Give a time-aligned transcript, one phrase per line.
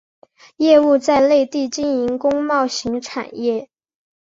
[0.57, 3.69] 业务在内地经营工贸型产业。